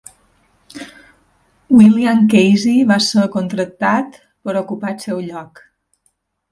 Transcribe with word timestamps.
William 1.75 2.25
Casey 2.33 2.81
va 2.93 2.99
ser 3.09 3.29
contractat 3.39 4.21
per 4.49 4.59
ocupar 4.65 4.95
el 4.97 5.01
seu 5.07 5.27
lloc. 5.31 5.67